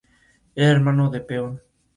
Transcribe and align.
Era 0.55 0.71
hermano 0.71 1.11
de 1.11 1.21
Peón. 1.21 1.61